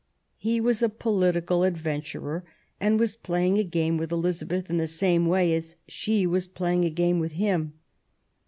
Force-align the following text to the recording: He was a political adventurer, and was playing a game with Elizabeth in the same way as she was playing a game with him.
He 0.39 0.59
was 0.59 0.81
a 0.81 0.89
political 0.89 1.61
adventurer, 1.63 2.43
and 2.79 2.99
was 2.99 3.15
playing 3.15 3.59
a 3.59 3.63
game 3.63 3.97
with 3.97 4.11
Elizabeth 4.11 4.67
in 4.67 4.77
the 4.77 4.87
same 4.87 5.27
way 5.27 5.53
as 5.53 5.75
she 5.87 6.25
was 6.25 6.47
playing 6.47 6.83
a 6.85 6.89
game 6.89 7.19
with 7.19 7.33
him. 7.33 7.73